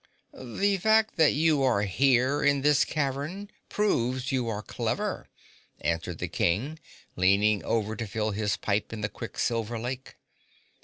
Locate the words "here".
1.83-2.41